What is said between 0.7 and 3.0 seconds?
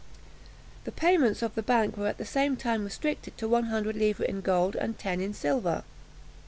The payments of the bank were at the same time